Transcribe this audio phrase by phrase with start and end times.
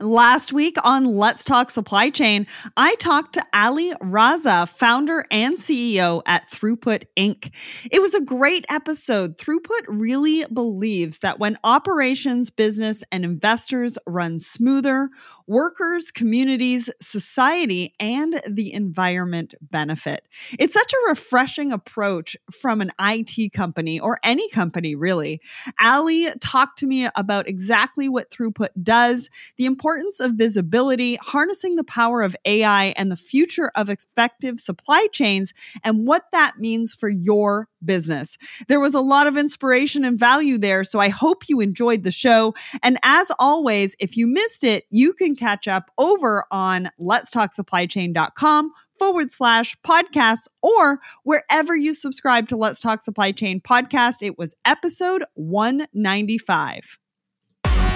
[0.00, 6.22] Last week on Let's Talk Supply Chain, I talked to Ali Raza, founder and CEO
[6.24, 7.52] at Throughput Inc.
[7.90, 9.38] It was a great episode.
[9.38, 15.10] Throughput really believes that when operations, business, and investors run smoother,
[15.48, 20.28] workers, communities, society, and the environment benefit.
[20.60, 25.40] It's such a refreshing approach from an IT company or any company, really.
[25.82, 29.87] Ali talked to me about exactly what Throughput does, the importance
[30.20, 35.52] of visibility, harnessing the power of AI, and the future of effective supply chains,
[35.84, 38.36] and what that means for your business.
[38.68, 42.12] There was a lot of inspiration and value there, so I hope you enjoyed the
[42.12, 42.54] show.
[42.82, 49.32] And as always, if you missed it, you can catch up over on letstalksupplychain.com forward
[49.32, 54.22] slash podcast or wherever you subscribe to Let's Talk Supply Chain podcast.
[54.22, 56.98] It was episode 195.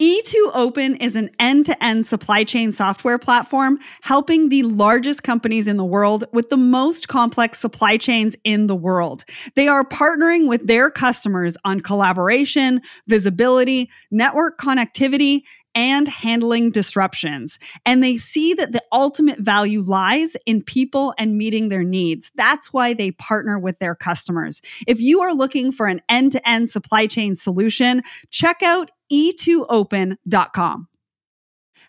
[0.00, 5.76] E2open is an end to end supply chain software platform helping the largest companies in
[5.76, 9.24] the world with the most complex supply chains in the world.
[9.56, 15.42] They are partnering with their customers on collaboration, visibility, network connectivity,
[15.74, 17.58] and handling disruptions.
[17.84, 22.30] And they see that the ultimate value lies in people and meeting their needs.
[22.36, 24.60] That's why they partner with their customers.
[24.86, 30.88] If you are looking for an end to end supply chain solution, check out e2open.com.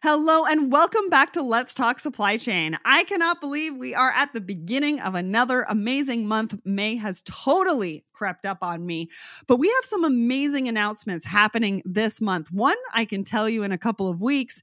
[0.01, 2.77] Hello and welcome back to Let's Talk Supply Chain.
[2.85, 6.57] I cannot believe we are at the beginning of another amazing month.
[6.63, 9.09] May has totally crept up on me,
[9.47, 12.51] but we have some amazing announcements happening this month.
[12.51, 14.61] One I can tell you in a couple of weeks.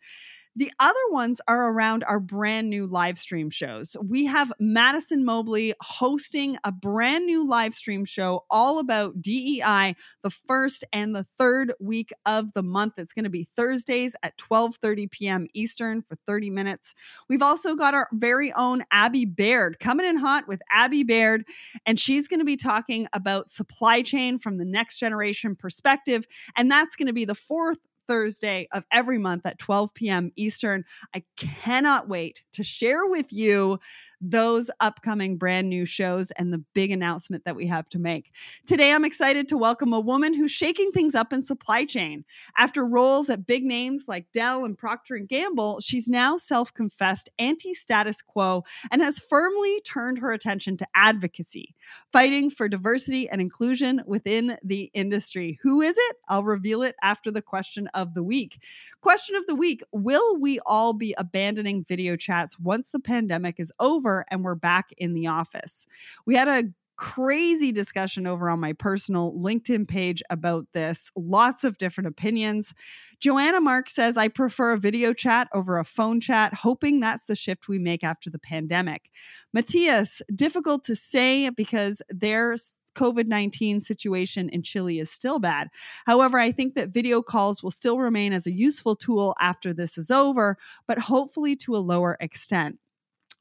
[0.59, 3.94] The other ones are around our brand new live stream shows.
[4.03, 10.31] We have Madison Mobley hosting a brand new live stream show all about DEI the
[10.31, 12.95] first and the third week of the month.
[12.97, 15.47] It's going to be Thursdays at 12:30 p.m.
[15.53, 16.95] Eastern for 30 minutes.
[17.28, 21.45] We've also got our very own Abby Baird coming in hot with Abby Baird
[21.84, 26.71] and she's going to be talking about supply chain from the next generation perspective and
[26.71, 27.77] that's going to be the fourth
[28.09, 30.33] Thursday of every month at 12 p.m.
[30.37, 30.84] Eastern.
[31.15, 33.78] I cannot wait to share with you
[34.21, 38.33] those upcoming brand new shows and the big announcement that we have to make.
[38.66, 42.25] Today, I'm excited to welcome a woman who's shaking things up in supply chain.
[42.56, 48.22] After roles at big names like Dell and Procter & Gamble, she's now self-confessed anti-status
[48.22, 51.75] quo and has firmly turned her attention to advocacy,
[52.12, 55.59] fighting for diversity and inclusion within the industry.
[55.62, 56.16] Who is it?
[56.28, 58.62] I'll reveal it after the question of the week.
[59.01, 63.73] Question of the week Will we all be abandoning video chats once the pandemic is
[63.81, 65.87] over and we're back in the office?
[66.27, 66.65] We had a
[66.97, 71.11] crazy discussion over on my personal LinkedIn page about this.
[71.15, 72.75] Lots of different opinions.
[73.21, 77.37] Joanna Mark says, I prefer a video chat over a phone chat, hoping that's the
[77.37, 79.11] shift we make after the pandemic.
[79.53, 85.69] Matthias, difficult to say because there's COVID 19 situation in Chile is still bad.
[86.07, 89.97] However, I think that video calls will still remain as a useful tool after this
[89.99, 90.57] is over,
[90.89, 92.79] but hopefully to a lower extent.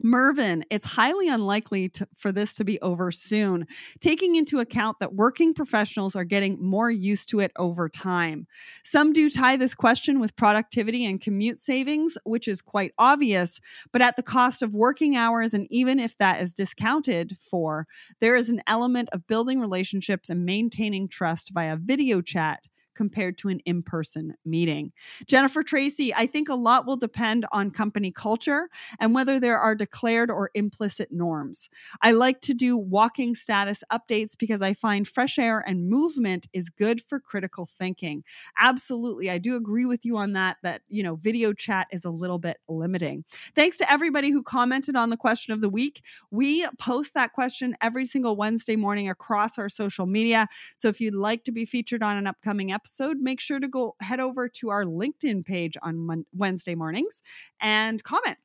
[0.02, 3.66] Mervyn, it's highly unlikely to, for this to be over soon,
[4.00, 8.46] taking into account that working professionals are getting more used to it over time.
[8.84, 13.62] Some do tie this question with productivity and commute savings, which is quite obvious,
[13.92, 17.88] but at the cost of working hours, and even if that is discounted for,
[18.20, 22.64] there is an element of building relationships and maintaining trust via video chat
[22.96, 24.92] compared to an in person meeting.
[25.28, 28.70] Jennifer Tracy, I think a lot will depend on company culture
[29.00, 31.70] and whether there are declared or implicit norms.
[32.02, 36.70] I like to do walking status updates because I find fresh air and movement is
[36.70, 38.24] good for critical thinking.
[38.58, 39.30] Absolutely.
[39.30, 42.40] I do agree with you on that, that, you know, video chat is a little
[42.40, 43.26] bit limiting.
[43.56, 46.02] Thanks to everybody who commented on the question of the week.
[46.32, 50.48] We post that question every single Wednesday morning across our social media.
[50.78, 53.68] So if you'd like to be featured on an upcoming episode, episode, make sure to
[53.68, 57.24] go head over to our LinkedIn page on Wednesday mornings
[57.60, 58.38] and comment.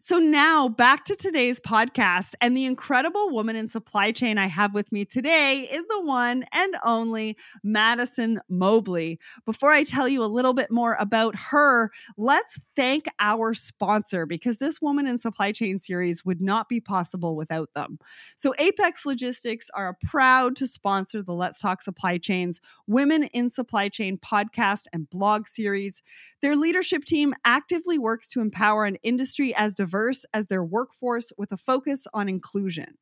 [0.00, 2.34] So, now back to today's podcast.
[2.40, 6.44] And the incredible woman in supply chain I have with me today is the one
[6.52, 9.18] and only Madison Mobley.
[9.44, 14.58] Before I tell you a little bit more about her, let's thank our sponsor because
[14.58, 17.98] this Woman in Supply Chain series would not be possible without them.
[18.36, 23.88] So, Apex Logistics are proud to sponsor the Let's Talk Supply Chains Women in Supply
[23.88, 26.02] Chain podcast and blog series.
[26.42, 31.52] Their leadership team actively works to empower an industry as diverse as their workforce with
[31.52, 32.94] a focus on inclusion.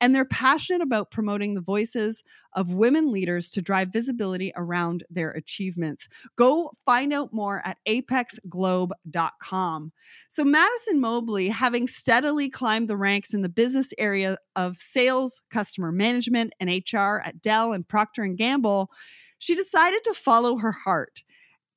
[0.00, 2.22] And they're passionate about promoting the voices
[2.52, 6.06] of women leaders to drive visibility around their achievements.
[6.36, 9.92] Go find out more at apexglobe.com.
[10.28, 15.90] So, Madison Mobley, having steadily climbed the ranks in the business area of sales, customer
[15.90, 18.90] management, and HR at Dell and Procter and Gamble,
[19.38, 21.22] she decided to follow her heart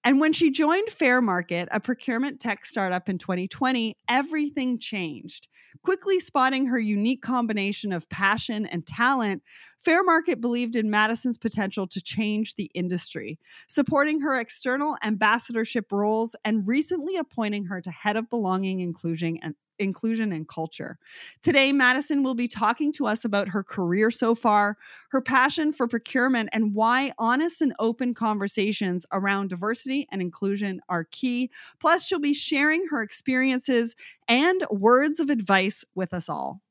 [0.06, 5.48] and when she joined Fairmarkit, a procurement tech startup in 2020, everything changed.
[5.84, 9.42] Quickly spotting her unique combination of passion and talent,
[9.84, 16.68] Fairmarkit believed in Madison's potential to change the industry, supporting her external ambassadorship roles and
[16.68, 20.98] recently appointing her to head of belonging, inclusion, and inclusion and culture.
[21.44, 24.78] Today, Madison will be talking to us about her career so far,
[25.10, 31.06] her passion for procurement, and why honest and open conversations around diversity and inclusion are
[31.06, 31.52] key.
[31.80, 33.96] Plus, she'll be sharing her experiences
[34.28, 36.62] and words of advice with us all.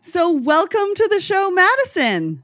[0.00, 2.42] So, welcome to the show, Madison.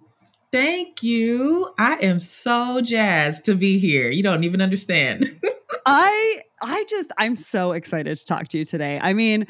[0.55, 1.69] Thank you.
[1.79, 4.11] I am so jazzed to be here.
[4.11, 5.41] You don't even understand.
[5.87, 8.99] I I just I'm so excited to talk to you today.
[9.03, 9.47] I mean,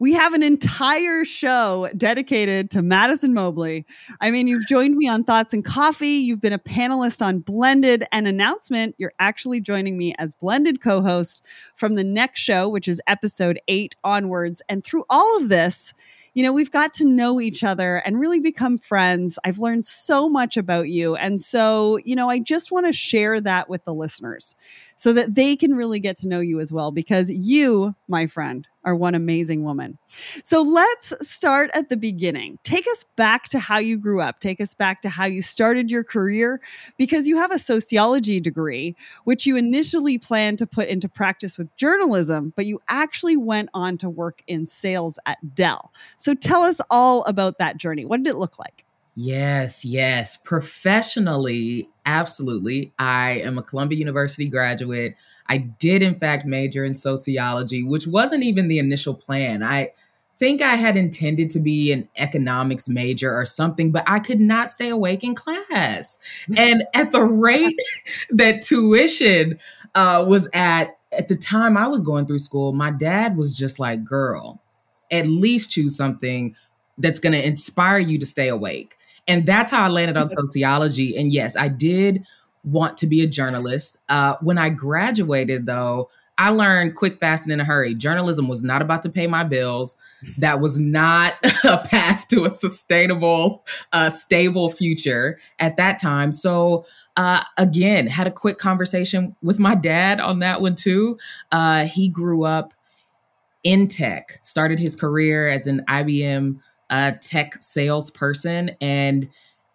[0.00, 3.86] we have an entire show dedicated to Madison Mobley.
[4.20, 8.04] I mean, you've joined me on Thoughts and Coffee, you've been a panelist on Blended
[8.10, 11.46] and announcement, you're actually joining me as Blended co-host
[11.76, 14.60] from the next show, which is episode 8 onwards.
[14.68, 15.94] And through all of this,
[16.34, 19.38] you know, we've got to know each other and really become friends.
[19.44, 21.16] I've learned so much about you.
[21.16, 24.54] And so, you know, I just want to share that with the listeners
[24.96, 28.68] so that they can really get to know you as well, because you, my friend,
[28.88, 29.98] are one amazing woman.
[30.08, 32.58] So let's start at the beginning.
[32.64, 34.40] Take us back to how you grew up.
[34.40, 36.62] Take us back to how you started your career
[36.96, 41.76] because you have a sociology degree, which you initially planned to put into practice with
[41.76, 45.92] journalism, but you actually went on to work in sales at Dell.
[46.16, 48.06] So tell us all about that journey.
[48.06, 48.86] What did it look like?
[49.20, 50.36] Yes, yes.
[50.36, 52.92] Professionally, absolutely.
[53.00, 55.16] I am a Columbia University graduate.
[55.48, 59.64] I did, in fact, major in sociology, which wasn't even the initial plan.
[59.64, 59.90] I
[60.38, 64.70] think I had intended to be an economics major or something, but I could not
[64.70, 66.20] stay awake in class.
[66.56, 67.76] And at the rate
[68.30, 69.58] that tuition
[69.96, 73.80] uh, was at, at the time I was going through school, my dad was just
[73.80, 74.62] like, girl,
[75.10, 76.54] at least choose something
[76.98, 78.94] that's going to inspire you to stay awake.
[79.28, 81.16] And that's how I landed on sociology.
[81.16, 82.24] And yes, I did
[82.64, 83.98] want to be a journalist.
[84.08, 87.94] Uh, when I graduated, though, I learned quick, fast, and in a hurry.
[87.94, 89.96] Journalism was not about to pay my bills.
[90.38, 91.34] That was not
[91.64, 96.30] a path to a sustainable, uh, stable future at that time.
[96.30, 96.86] So,
[97.16, 101.18] uh, again, had a quick conversation with my dad on that one too.
[101.50, 102.72] Uh, he grew up
[103.64, 106.60] in tech, started his career as an IBM
[106.90, 109.28] uh, tech salesperson, and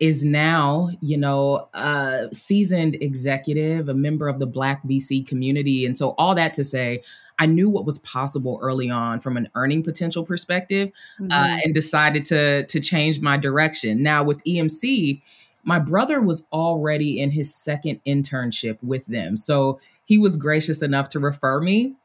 [0.03, 5.85] is now, you know, a seasoned executive, a member of the Black VC community.
[5.85, 7.01] And so, all that to say,
[7.39, 11.31] I knew what was possible early on from an earning potential perspective uh, mm-hmm.
[11.31, 14.03] uh, and decided to, to change my direction.
[14.03, 15.21] Now, with EMC,
[15.63, 19.37] my brother was already in his second internship with them.
[19.37, 21.95] So, he was gracious enough to refer me.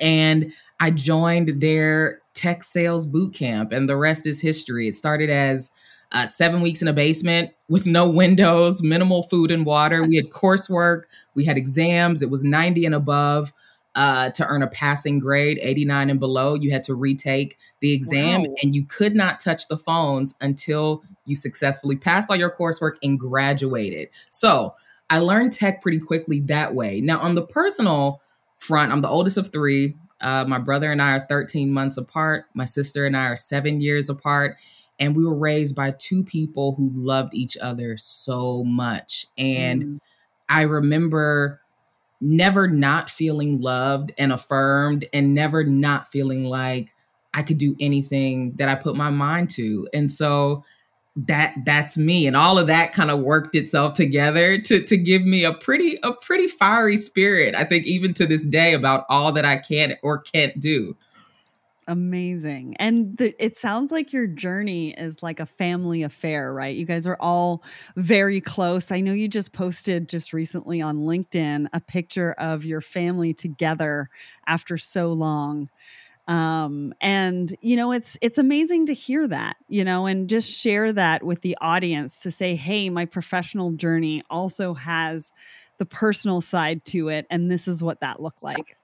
[0.00, 4.88] And I joined their tech sales boot camp, and the rest is history.
[4.88, 5.70] It started as
[6.12, 10.02] uh, seven weeks in a basement with no windows, minimal food and water.
[10.02, 11.02] We had coursework,
[11.34, 12.22] we had exams.
[12.22, 13.52] It was 90 and above
[13.94, 16.54] uh, to earn a passing grade, 89 and below.
[16.54, 18.54] You had to retake the exam, wow.
[18.62, 23.18] and you could not touch the phones until you successfully passed all your coursework and
[23.18, 24.08] graduated.
[24.30, 24.74] So
[25.10, 27.00] I learned tech pretty quickly that way.
[27.00, 28.20] Now, on the personal
[28.58, 29.96] front, I'm the oldest of three.
[30.20, 32.46] Uh, my brother and I are 13 months apart.
[32.54, 34.56] My sister and I are seven years apart
[34.98, 39.98] and we were raised by two people who loved each other so much and mm.
[40.48, 41.60] i remember
[42.20, 46.94] never not feeling loved and affirmed and never not feeling like
[47.32, 50.64] i could do anything that i put my mind to and so
[51.16, 55.22] that that's me and all of that kind of worked itself together to to give
[55.22, 59.30] me a pretty a pretty fiery spirit i think even to this day about all
[59.30, 60.96] that i can or can't do
[61.86, 62.76] Amazing.
[62.78, 66.74] And the, it sounds like your journey is like a family affair, right?
[66.74, 67.62] You guys are all
[67.96, 68.90] very close.
[68.90, 74.08] I know you just posted just recently on LinkedIn a picture of your family together
[74.46, 75.68] after so long.
[76.26, 80.92] Um, and you know, it's it's amazing to hear that, you know, and just share
[80.92, 85.32] that with the audience to say, "Hey, my professional journey also has
[85.78, 88.76] the personal side to it and this is what that looked like."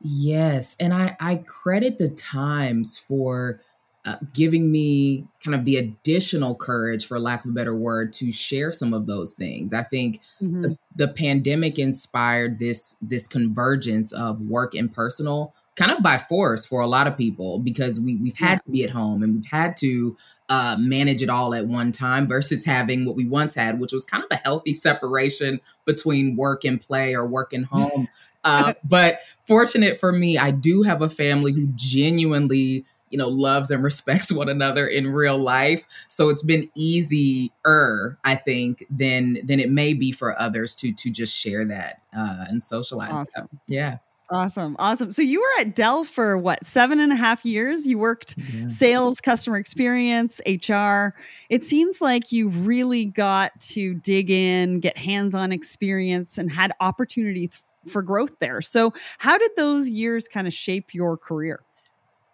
[0.00, 3.60] Yes, and I I credit the Times for
[4.04, 8.32] uh, giving me kind of the additional courage, for lack of a better word, to
[8.32, 9.72] share some of those things.
[9.72, 10.62] I think mm-hmm.
[10.62, 16.66] the, the pandemic inspired this this convergence of work and personal kind of by force
[16.66, 18.58] for a lot of people because we we've had yeah.
[18.58, 20.16] to be at home and we've had to
[20.48, 24.04] uh, manage it all at one time versus having what we once had, which was
[24.04, 28.08] kind of a healthy separation between work and play or work and home.
[28.44, 33.70] Uh, but fortunate for me, I do have a family who genuinely, you know, loves
[33.70, 35.86] and respects one another in real life.
[36.08, 41.10] So it's been easier, I think, than than it may be for others to to
[41.10, 43.12] just share that uh, and socialize.
[43.12, 43.48] Awesome.
[43.50, 43.74] That.
[43.74, 43.98] Yeah.
[44.30, 44.76] Awesome.
[44.78, 45.12] Awesome.
[45.12, 47.86] So you were at Dell for what, seven and a half years?
[47.86, 48.68] You worked yeah.
[48.68, 51.14] sales, customer experience, HR.
[51.50, 56.72] It seems like you really got to dig in, get hands on experience, and had
[56.80, 57.50] opportunity
[57.86, 58.62] for growth there.
[58.62, 61.60] So, how did those years kind of shape your career?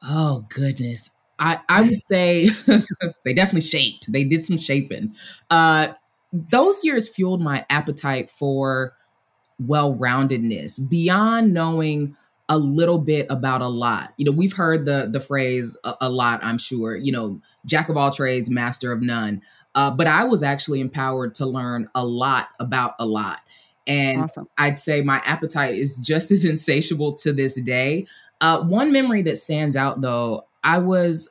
[0.02, 1.10] Oh, goodness.
[1.38, 2.48] I, I would say
[3.24, 4.12] they definitely shaped.
[4.12, 5.14] They did some shaping.
[5.50, 5.88] Uh,
[6.32, 8.94] those years fueled my appetite for
[9.58, 12.16] well roundedness beyond knowing
[12.48, 14.14] a little bit about a lot.
[14.16, 17.88] You know, we've heard the the phrase a, a lot, I'm sure, you know, jack
[17.88, 19.42] of all trades, master of none.
[19.74, 23.40] Uh, but I was actually empowered to learn a lot about a lot.
[23.86, 24.48] And awesome.
[24.56, 28.06] I'd say my appetite is just as insatiable to this day.
[28.40, 31.28] Uh, one memory that stands out though, I was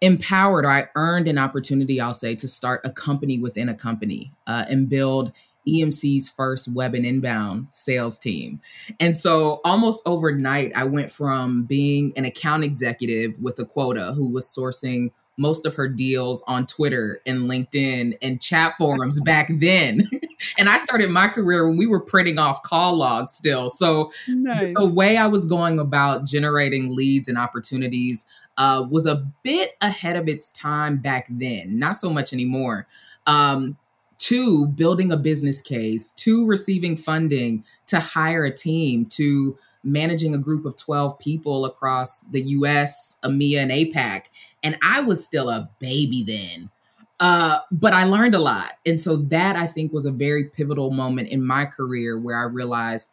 [0.00, 4.32] empowered or I earned an opportunity, I'll say, to start a company within a company
[4.46, 5.32] uh, and build
[5.66, 8.60] EMC's first web and inbound sales team.
[9.00, 14.28] And so almost overnight, I went from being an account executive with a quota who
[14.28, 20.08] was sourcing most of her deals on Twitter and LinkedIn and chat forums back then.
[20.58, 23.68] and I started my career when we were printing off call logs still.
[23.68, 24.74] So nice.
[24.74, 28.24] the way I was going about generating leads and opportunities
[28.56, 32.86] uh, was a bit ahead of its time back then, not so much anymore.
[33.26, 33.76] Um,
[34.18, 40.38] two, building a business case, two, receiving funding to hire a team, to managing a
[40.38, 44.24] group of 12 people across the US, EMEA, and APAC.
[44.62, 46.70] And I was still a baby then.
[47.18, 48.72] Uh, but I learned a lot.
[48.84, 52.42] And so that I think was a very pivotal moment in my career where I
[52.42, 53.10] realized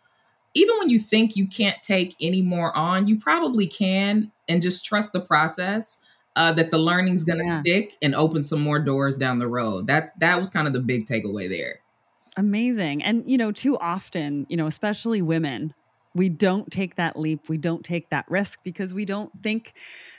[0.55, 4.85] even when you think you can't take any more on, you probably can and just
[4.85, 5.97] trust the process.
[6.35, 7.61] Uh, that the learning's gonna yeah.
[7.61, 9.85] stick and open some more doors down the road.
[9.85, 11.79] That's that was kind of the big takeaway there.
[12.37, 13.03] Amazing.
[13.03, 15.75] And you know, too often, you know, especially women,
[16.15, 19.73] we don't take that leap we don't take that risk because we don't think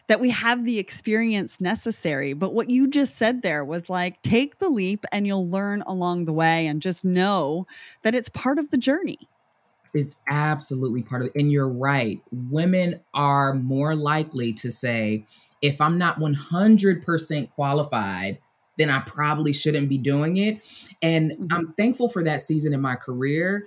[0.09, 4.59] that we have the experience necessary but what you just said there was like take
[4.59, 7.67] the leap and you'll learn along the way and just know
[8.03, 9.19] that it's part of the journey
[9.93, 15.25] it's absolutely part of it and you're right women are more likely to say
[15.63, 18.39] if i'm not 100% qualified
[18.77, 20.67] then i probably shouldn't be doing it
[21.03, 21.47] and mm-hmm.
[21.51, 23.67] i'm thankful for that season in my career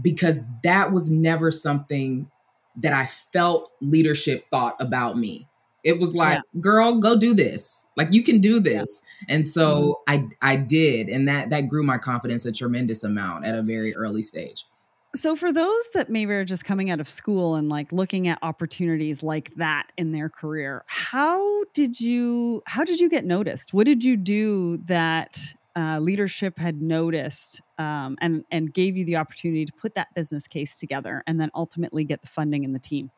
[0.00, 2.30] because that was never something
[2.76, 5.48] that I felt leadership thought about me.
[5.84, 6.60] It was like, yeah.
[6.60, 7.86] girl, go do this.
[7.96, 9.02] Like you can do this.
[9.28, 9.34] Yeah.
[9.34, 10.30] And so mm-hmm.
[10.42, 13.94] I I did and that that grew my confidence a tremendous amount at a very
[13.94, 14.64] early stage.
[15.14, 18.38] So for those that maybe are just coming out of school and like looking at
[18.40, 23.74] opportunities like that in their career, how did you how did you get noticed?
[23.74, 25.38] What did you do that
[25.76, 30.46] uh, leadership had noticed um, and and gave you the opportunity to put that business
[30.46, 33.10] case together and then ultimately get the funding and the team?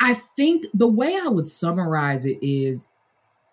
[0.00, 2.88] I think the way I would summarize it is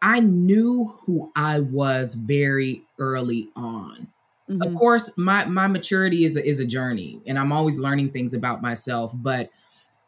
[0.02, 4.08] I knew who I was very early on.
[4.52, 4.62] Mm-hmm.
[4.62, 8.34] Of course, my my maturity is a, is a journey, and I'm always learning things
[8.34, 9.14] about myself.
[9.16, 9.50] But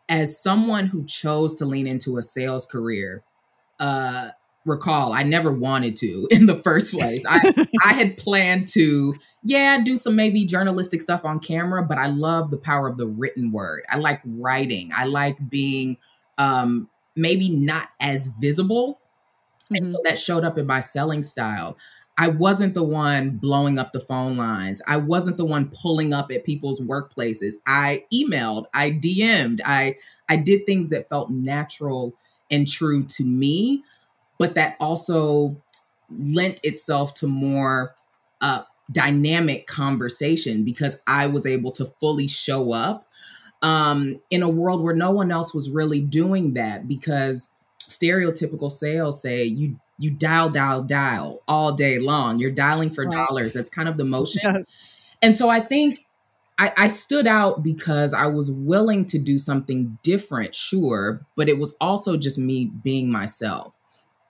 [0.09, 3.23] as someone who chose to lean into a sales career,
[3.79, 4.31] uh,
[4.65, 7.23] recall I never wanted to in the first place.
[7.27, 12.07] I I had planned to yeah, do some maybe journalistic stuff on camera, but I
[12.07, 13.83] love the power of the written word.
[13.89, 14.91] I like writing.
[14.95, 15.97] I like being
[16.37, 18.99] um maybe not as visible.
[19.65, 19.75] Mm-hmm.
[19.75, 20.07] And so mm-hmm.
[20.07, 21.77] that showed up in my selling style.
[22.17, 24.81] I wasn't the one blowing up the phone lines.
[24.87, 27.55] I wasn't the one pulling up at people's workplaces.
[27.65, 29.97] I emailed, I DM'd, I
[30.29, 32.13] I did things that felt natural
[32.51, 33.83] and true to me,
[34.37, 35.57] but that also
[36.09, 37.95] lent itself to more
[38.41, 43.07] uh, dynamic conversation because I was able to fully show up
[43.63, 49.21] um, in a world where no one else was really doing that because stereotypical sales
[49.21, 53.15] say you you dial dial dial all day long you're dialing for right.
[53.15, 54.63] dollars that's kind of the motion yes.
[55.21, 56.05] and so i think
[56.59, 61.57] I, I stood out because i was willing to do something different sure but it
[61.57, 63.73] was also just me being myself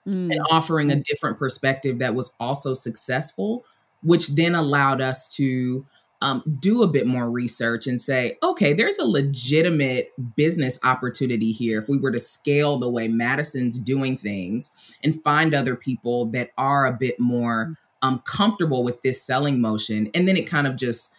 [0.06, 0.30] mm.
[0.30, 1.02] and offering a mm.
[1.02, 3.64] different perspective that was also successful
[4.02, 5.84] which then allowed us to
[6.24, 11.82] um, do a bit more research and say, okay, there's a legitimate business opportunity here
[11.82, 14.70] if we were to scale the way Madison's doing things
[15.02, 20.10] and find other people that are a bit more um, comfortable with this selling motion.
[20.14, 21.12] And then it kind of just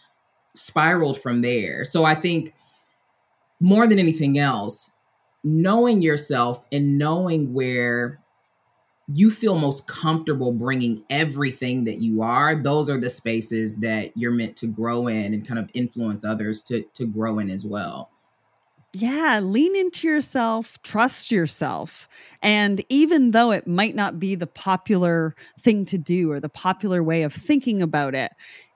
[0.56, 1.86] spiraled from there.
[1.86, 2.56] So I think
[3.60, 4.90] more than anything else,
[5.44, 8.20] knowing yourself and knowing where
[9.08, 14.32] you feel most comfortable bringing everything that you are those are the spaces that you're
[14.32, 18.10] meant to grow in and kind of influence others to to grow in as well
[18.98, 22.08] yeah, lean into yourself, trust yourself.
[22.42, 27.04] And even though it might not be the popular thing to do or the popular
[27.04, 28.32] way of thinking about it,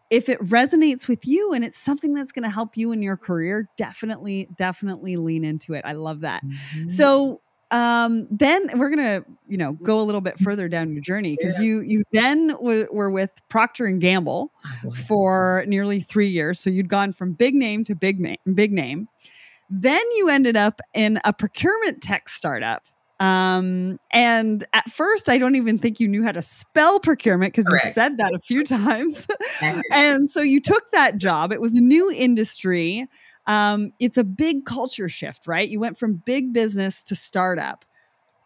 [0.10, 3.16] if it resonates with you and it's something that's going to help you in your
[3.16, 5.84] career, definitely, definitely lean into it.
[5.86, 6.44] I love that.
[6.44, 6.90] Mm-hmm.
[6.90, 11.36] So, um then we're gonna you know go a little bit further down your journey
[11.38, 11.66] because yeah.
[11.66, 14.52] you you then w- were with procter and gamble
[15.08, 16.60] for nearly three years.
[16.60, 19.08] So you'd gone from big name to big name big name.
[19.70, 22.84] Then you ended up in a procurement tech startup
[23.20, 27.70] um, and at first, I don't even think you knew how to spell procurement because
[27.72, 29.28] you said that a few times.
[29.92, 31.52] and so you took that job.
[31.52, 33.08] It was a new industry
[33.50, 35.68] um, it's a big culture shift, right?
[35.68, 37.84] You went from big business to startup.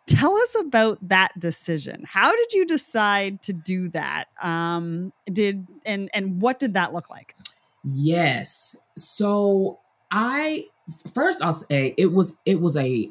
[0.08, 2.03] Tell us about that decision.
[2.08, 4.25] How did you decide to do that?
[4.42, 7.36] Um, did and and what did that look like?
[7.84, 8.77] Yes.
[8.98, 10.65] So I
[11.13, 13.10] first I'll say it was it was a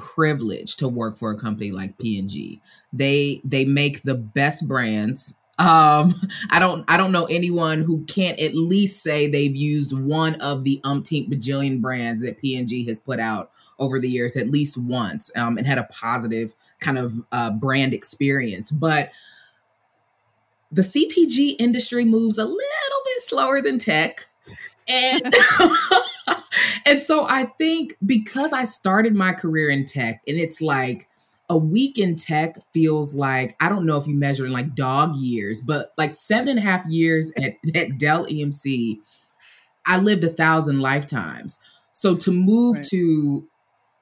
[0.00, 2.60] privilege to work for a company like P&G.
[2.92, 6.14] They they make the best brands um,
[6.50, 10.64] I don't I don't know anyone who can't at least say they've used one of
[10.64, 15.30] the umpteen bajillion brands that P&G has put out over the years at least once
[15.36, 18.70] um, and had a positive kind of uh, brand experience.
[18.70, 19.10] But
[20.72, 24.28] the CPG industry moves a little bit slower than tech.
[24.90, 25.34] And
[26.86, 31.08] and so I think because I started my career in tech and it's like
[31.48, 35.16] a week in tech feels like I don't know if you measure in like dog
[35.16, 38.98] years, but like seven and a half years at, at Dell EMC,
[39.84, 41.58] I lived a thousand lifetimes.
[41.92, 42.84] So to move right.
[42.90, 43.48] to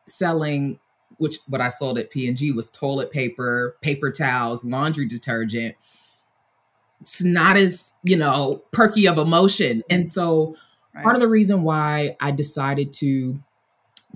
[0.07, 0.79] selling,
[1.17, 5.75] which what I sold at P&G was toilet paper, paper towels, laundry detergent.
[7.01, 9.83] It's not as, you know, perky of emotion.
[9.89, 10.57] And so
[10.99, 11.05] right.
[11.05, 13.39] part of the reason why I decided to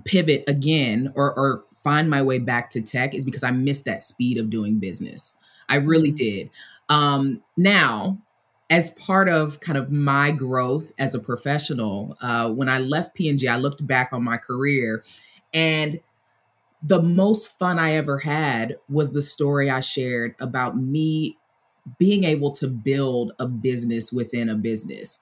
[0.05, 4.01] pivot again or, or find my way back to tech is because I missed that
[4.01, 5.33] speed of doing business.
[5.67, 6.17] I really mm-hmm.
[6.17, 6.49] did.
[6.89, 8.19] Um, now,
[8.69, 13.47] as part of kind of my growth as a professional, uh, when I left P&G,
[13.47, 15.03] I looked back on my career
[15.53, 15.99] and
[16.81, 21.37] the most fun I ever had was the story I shared about me
[21.97, 25.19] being able to build a business within a business.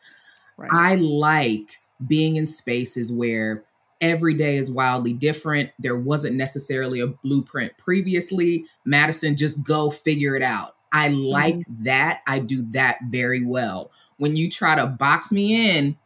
[0.62, 0.70] Right.
[0.72, 3.64] I like being in spaces where
[4.02, 5.70] every day is wildly different.
[5.80, 8.66] There wasn't necessarily a blueprint previously.
[8.84, 10.76] Madison, just go figure it out.
[10.92, 11.84] I like mm-hmm.
[11.84, 12.22] that.
[12.28, 13.92] I do that very well.
[14.18, 15.98] When you try to box me in,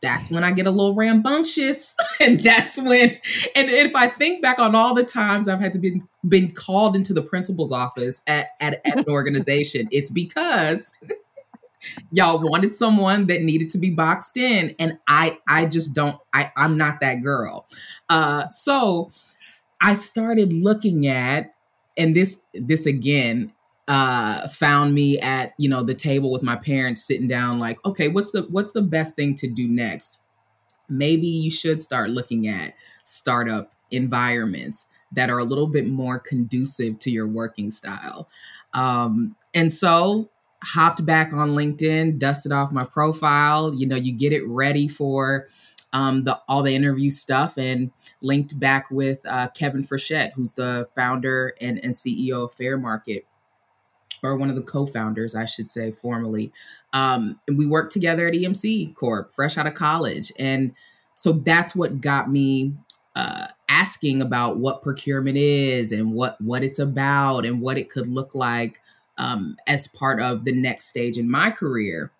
[0.00, 1.94] that's when I get a little rambunctious.
[2.20, 3.10] and that's when,
[3.56, 6.96] and if I think back on all the times I've had to be been called
[6.96, 10.92] into the principal's office at, at, at an organization, it's because
[12.12, 16.50] y'all wanted someone that needed to be boxed in and i i just don't i
[16.56, 17.66] i'm not that girl.
[18.08, 19.10] Uh so
[19.80, 21.54] i started looking at
[21.96, 23.52] and this this again
[23.88, 28.08] uh found me at you know the table with my parents sitting down like okay
[28.08, 30.18] what's the what's the best thing to do next?
[30.88, 36.98] Maybe you should start looking at startup environments that are a little bit more conducive
[37.00, 38.28] to your working style.
[38.74, 40.30] Um and so
[40.66, 43.74] hopped back on LinkedIn, dusted off my profile.
[43.74, 45.48] You know, you get it ready for
[45.92, 50.88] um, the all the interview stuff, and linked back with uh, Kevin Frechette, who's the
[50.94, 53.24] founder and, and CEO of Fairmarkit
[54.22, 56.50] or one of the co-founders, I should say, formally.
[56.92, 60.72] Um, and we worked together at EMC Corp, fresh out of college, and
[61.14, 62.74] so that's what got me
[63.14, 68.06] uh, asking about what procurement is and what what it's about and what it could
[68.06, 68.80] look like
[69.18, 72.12] um, as part of the next stage in my career.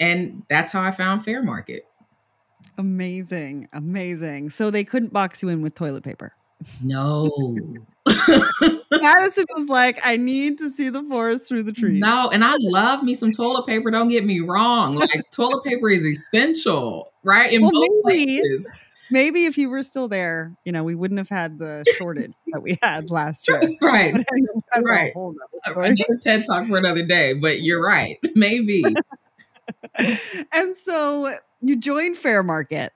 [0.00, 1.80] And that's how I found Fairmarkit.
[2.76, 4.50] Amazing, amazing.
[4.50, 6.32] So they couldn't box you in with toilet paper.
[6.82, 7.30] No.
[8.06, 12.00] Madison was like, I need to see the forest through the trees.
[12.00, 13.90] No, and I love me some toilet paper.
[13.90, 14.94] Don't get me wrong.
[14.94, 17.52] Like toilet paper is essential, right?
[17.52, 18.90] In well, both maybe, places.
[19.10, 22.62] Maybe if you were still there, you know, we wouldn't have had the shortage that
[22.62, 23.60] we had last year.
[23.82, 24.14] right.
[24.78, 25.12] right.
[25.76, 28.18] Another TED talk for another day, but you're right.
[28.34, 28.84] Maybe.
[30.52, 32.90] and so you joined Fairmarkit.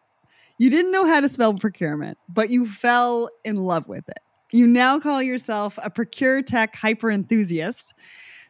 [0.58, 4.20] You didn't know how to spell procurement, but you fell in love with it.
[4.52, 7.94] You now call yourself a procure tech hyper enthusiast.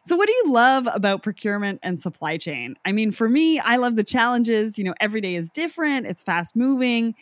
[0.05, 2.75] So, what do you love about procurement and supply chain?
[2.83, 4.77] I mean, for me, I love the challenges.
[4.77, 7.15] You know, every day is different, it's fast moving.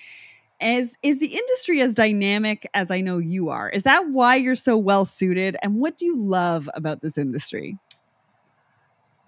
[0.62, 3.70] Is, is the industry as dynamic as I know you are?
[3.70, 5.58] Is that why you're so well suited?
[5.64, 7.78] And what do you love about this industry?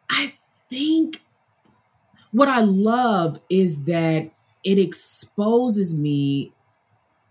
[0.09, 0.33] I
[0.69, 1.21] think
[2.31, 4.29] what I love is that
[4.63, 6.53] it exposes me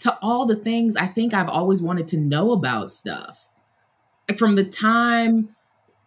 [0.01, 3.47] to all the things I think I've always wanted to know about stuff.
[4.29, 5.55] Like from the time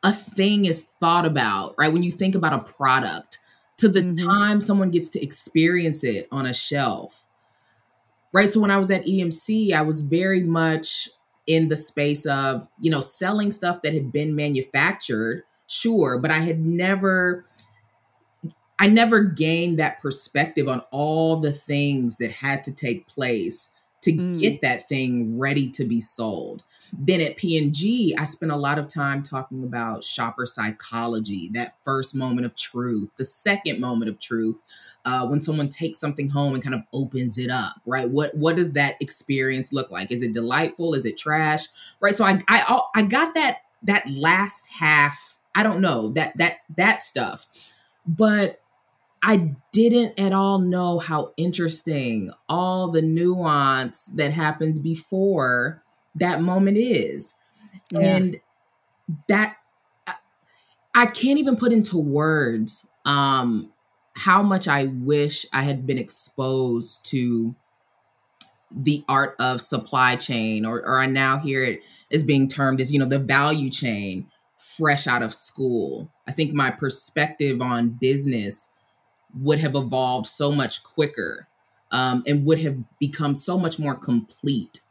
[0.03, 1.91] a thing is thought about, right?
[1.91, 3.39] When you think about a product,
[3.77, 4.25] to the mm-hmm.
[4.25, 7.24] time someone gets to experience it on a shelf.
[8.35, 8.49] Right.
[8.49, 11.07] So when I was at EMC, I was very much
[11.47, 16.39] in the space of, you know, selling stuff that had been manufactured, sure, but I
[16.39, 17.45] had never
[18.77, 23.69] I never gained that perspective on all the things that had to take place
[24.01, 24.37] to mm.
[24.37, 26.65] get that thing ready to be sold.
[26.91, 32.13] Then at P&G, I spent a lot of time talking about shopper psychology, that first
[32.13, 34.61] moment of truth, the second moment of truth,
[35.05, 38.09] uh, when someone takes something home and kind of opens it up, right?
[38.09, 40.11] What what does that experience look like?
[40.11, 40.93] Is it delightful?
[40.93, 41.67] Is it trash?
[41.99, 42.15] Right.
[42.15, 45.37] So I I I got that that last half.
[45.53, 47.45] I don't know that that that stuff,
[48.05, 48.61] but
[49.23, 55.83] I didn't at all know how interesting all the nuance that happens before
[56.15, 57.35] that moment is.
[57.91, 57.99] Yeah.
[57.99, 58.39] And
[59.27, 59.57] that
[60.95, 63.71] I can't even put into words um,
[64.15, 67.55] how much I wish I had been exposed to
[68.71, 72.91] the art of supply chain, or, or I now hear it is being termed as,
[72.91, 76.09] you know, the value chain fresh out of school.
[76.27, 78.69] I think my perspective on business
[79.37, 81.47] would have evolved so much quicker
[81.91, 84.81] um, and would have become so much more complete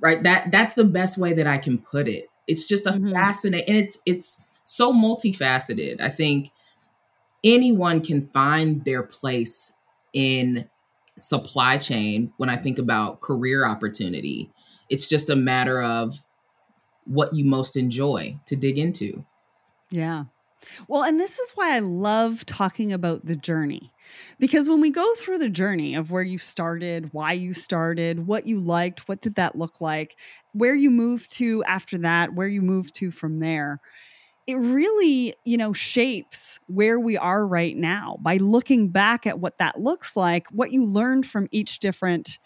[0.00, 3.12] right that that's the best way that i can put it it's just a mm-hmm.
[3.12, 6.50] fascinating and it's it's so multifaceted i think
[7.44, 9.72] anyone can find their place
[10.12, 10.68] in
[11.16, 14.50] supply chain when i think about career opportunity.
[14.90, 16.18] It's just a matter of
[17.04, 19.24] what you most enjoy to dig into.
[19.90, 20.24] Yeah.
[20.88, 23.92] Well, and this is why I love talking about the journey.
[24.38, 28.46] Because when we go through the journey of where you started, why you started, what
[28.46, 30.16] you liked, what did that look like,
[30.52, 33.80] where you moved to after that, where you moved to from there,
[34.46, 39.58] it really, you know, shapes where we are right now by looking back at what
[39.58, 42.38] that looks like, what you learned from each different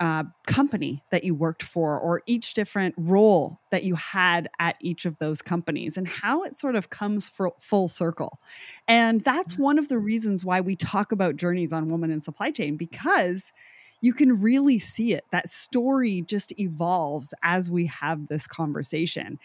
[0.00, 5.04] uh, company that you worked for or each different role that you had at each
[5.04, 8.40] of those companies and how it sort of comes for full circle.
[8.88, 9.62] And that's mm-hmm.
[9.62, 13.52] one of the reasons why we talk about journeys on woman in supply chain because
[14.00, 15.24] you can really see it.
[15.32, 19.38] That story just evolves as we have this conversation.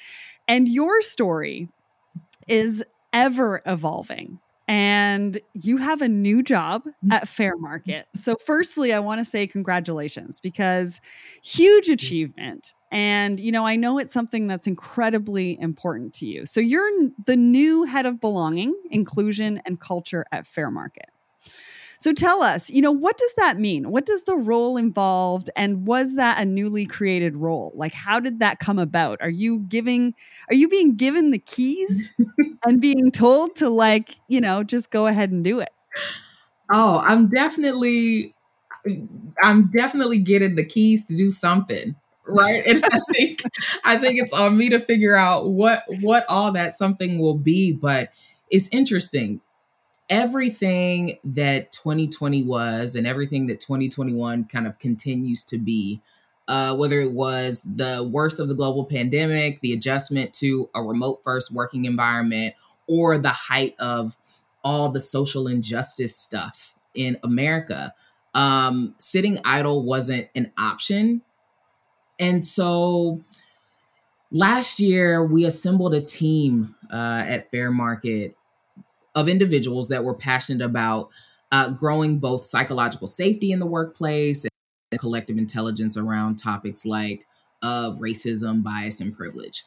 [0.47, 1.67] And your story
[2.47, 7.13] is ever evolving and you have a new job mm.
[7.13, 8.05] at Fairmarkit.
[8.15, 11.01] So, firstly, I want to say congratulations because
[11.43, 12.73] huge achievement.
[12.91, 16.45] And, you know, I know it's something that's incredibly important to you.
[16.45, 16.89] So, you're
[17.25, 21.09] the new head of belonging, inclusion, and culture at Fairmarkit.
[21.99, 23.89] So tell us, you know, what does that mean?
[23.89, 27.71] What does the role involved and was that a newly created role?
[27.75, 29.19] Like how did that come about?
[29.21, 30.13] Are you giving
[30.49, 32.13] are you being given the keys
[32.65, 35.69] and being told to like, you know, just go ahead and do it?
[36.71, 38.33] Oh, I'm definitely
[39.41, 41.95] I'm definitely getting the keys to do something
[42.27, 43.43] right and i think
[43.83, 47.71] i think it's on me to figure out what what all that something will be
[47.71, 48.09] but
[48.49, 49.39] it's interesting
[50.09, 56.01] everything that 2020 was and everything that 2021 kind of continues to be
[56.47, 61.21] uh, whether it was the worst of the global pandemic, the adjustment to a remote
[61.23, 62.53] first working environment,
[62.87, 64.15] or the height of
[64.63, 67.93] all the social injustice stuff in America.
[68.33, 71.21] Um, sitting idle wasn't an option.
[72.19, 73.21] And so
[74.31, 78.35] last year, we assembled a team uh, at Fairmarkit
[79.15, 81.09] of individuals that were passionate about
[81.51, 84.45] uh, growing both psychological safety in the workplace
[84.91, 87.25] and collective intelligence around topics like
[87.61, 89.63] uh, racism, bias, and privilege.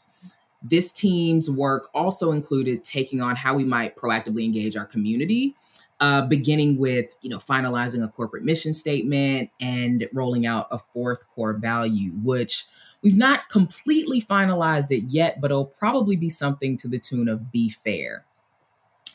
[0.63, 5.55] This team's work also included taking on how we might proactively engage our community,
[6.01, 11.29] uh, beginning with you know finalizing a corporate mission statement and rolling out a fourth
[11.29, 12.67] core value, which
[13.03, 17.53] we've not completely finalized it yet, but it'll probably be something to the tune of
[17.53, 18.25] "Be fair."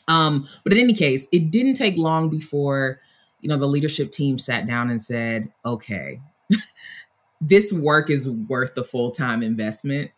[0.08, 3.00] Um, but in any case, it didn't take long before
[3.40, 6.20] you know the leadership team sat down and said, "Okay,
[7.40, 10.10] this work is worth the full time investment."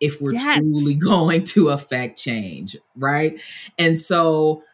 [0.00, 0.58] if we're yes.
[0.58, 3.40] truly going to affect change, right?
[3.78, 4.64] And so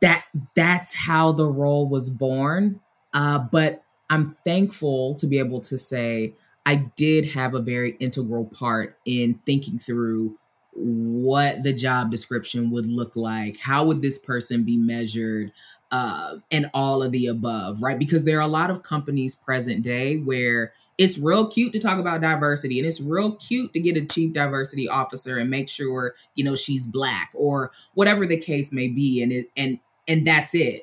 [0.00, 2.80] that that's how the role was born.
[3.14, 8.44] Uh, but I'm thankful to be able to say I did have a very integral
[8.44, 10.38] part in thinking through
[10.86, 13.58] what the job description would look like.
[13.58, 15.52] How would this person be measured?
[15.92, 17.98] Uh, and all of the above, right?
[17.98, 21.98] Because there are a lot of companies present day where it's real cute to talk
[21.98, 26.14] about diversity and it's real cute to get a chief diversity officer and make sure
[26.34, 30.54] you know she's black or whatever the case may be and it and and that's
[30.54, 30.82] it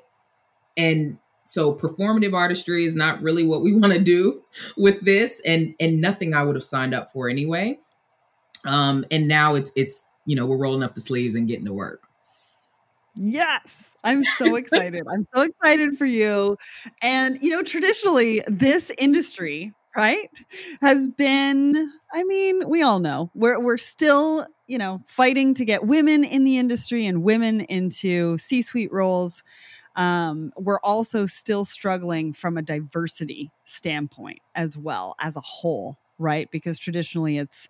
[0.78, 4.44] and so performative artistry is not really what we want to do
[4.78, 7.78] with this and and nothing i would have signed up for anyway
[8.65, 11.73] um and now it's it's you know we're rolling up the sleeves and getting to
[11.73, 12.04] work
[13.15, 15.06] Yes, I'm so excited.
[15.08, 16.58] I'm so excited for you.
[17.04, 20.30] And, you know, traditionally, this industry right
[20.82, 25.86] has been i mean we all know we're we're still you know fighting to get
[25.86, 29.43] women in the industry and women into c-suite roles
[29.95, 36.49] um, we're also still struggling from a diversity standpoint as well as a whole right
[36.52, 37.67] because traditionally it's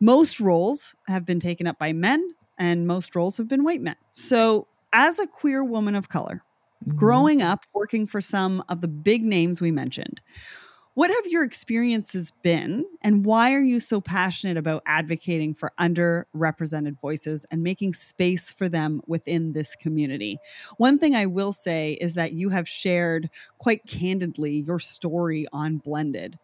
[0.00, 3.96] most roles have been taken up by men and most roles have been white men
[4.14, 6.42] so as a queer woman of color
[6.84, 6.96] mm-hmm.
[6.96, 10.20] growing up working for some of the big names we mentioned
[10.94, 17.00] what have your experiences been, and why are you so passionate about advocating for underrepresented
[17.00, 20.38] voices and making space for them within this community?
[20.76, 25.78] One thing I will say is that you have shared quite candidly your story on
[25.78, 26.38] Blended.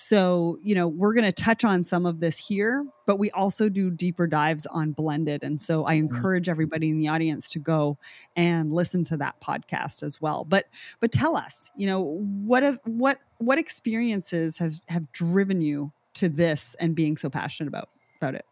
[0.00, 3.68] So, you know, we're going to touch on some of this here, but we also
[3.68, 5.42] do deeper dives on blended.
[5.42, 6.14] And so I mm-hmm.
[6.14, 7.98] encourage everybody in the audience to go
[8.36, 10.44] and listen to that podcast as well.
[10.48, 10.66] But
[11.00, 16.28] but tell us, you know, what have, what what experiences have have driven you to
[16.28, 17.88] this and being so passionate about
[18.20, 18.46] about it?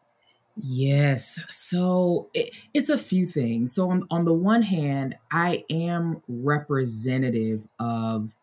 [0.57, 1.45] Yes.
[1.49, 3.73] So it, it's a few things.
[3.73, 8.35] So on, on the one hand, I am representative of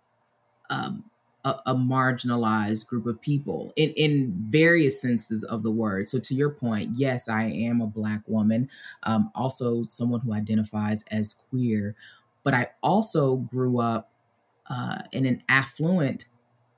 [0.70, 1.04] um,
[1.44, 6.08] a, a, marginalized group of people in, in various senses of the word.
[6.08, 8.70] So, to your point, yes, I am a Black woman,
[9.04, 11.96] um, also someone who identifies as queer,
[12.44, 14.12] but I also grew up
[14.68, 16.26] uh, in an affluent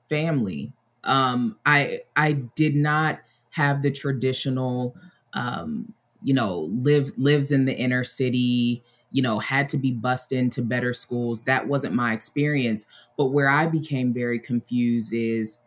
[0.08, 0.72] family.
[1.04, 4.96] Um, I I did not have the traditional,
[5.32, 10.32] um, you know, live lives in the inner city you know, had to be bussed
[10.32, 11.42] into better schools.
[11.42, 12.86] That wasn't my experience.
[13.16, 15.58] But where I became very confused is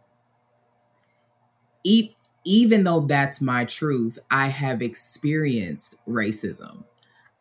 [1.83, 2.13] e-
[2.45, 6.83] even though that's my truth, I have experienced racism.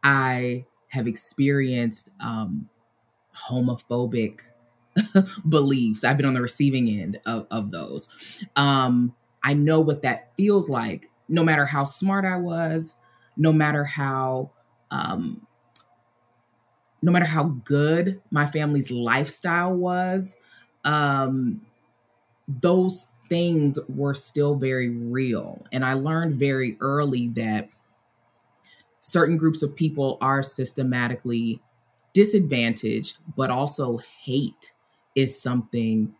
[0.02, 2.68] I have experienced um,
[3.50, 4.40] homophobic
[5.48, 6.04] beliefs.
[6.04, 8.44] I've been on the receiving end of, of those.
[8.56, 12.96] Um, I know what that feels like, no matter how smart I was,
[13.36, 14.50] no matter how
[14.90, 15.46] um,
[17.02, 20.36] no matter how good my family's lifestyle was,
[20.84, 21.60] um,
[22.48, 25.64] those things were still very real.
[25.70, 27.68] And I learned very early that
[29.00, 31.60] certain groups of people are systematically
[32.12, 34.72] disadvantaged, but also hate
[35.14, 36.14] is something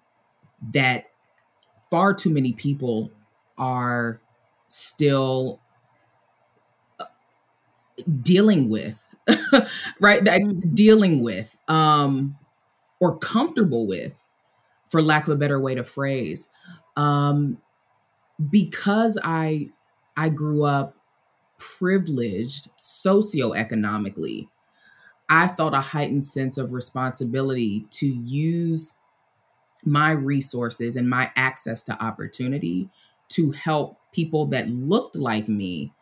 [0.73, 1.07] that
[1.91, 3.11] far too many people
[3.57, 4.21] are
[4.69, 5.61] still
[7.01, 7.07] uh,
[8.23, 9.08] dealing with
[10.01, 10.25] right?
[10.25, 10.75] That mm-hmm.
[10.75, 12.37] dealing with um,
[13.01, 14.25] or comfortable with,
[14.89, 16.49] for lack of a better way to phrase.
[16.97, 17.59] Um,
[18.51, 19.71] because I
[20.17, 20.97] I grew up
[21.59, 24.49] privileged socioeconomically,
[25.29, 28.99] I felt a heightened sense of responsibility to use
[29.85, 32.89] my resources and my access to opportunity
[33.29, 35.93] to help people that looked like me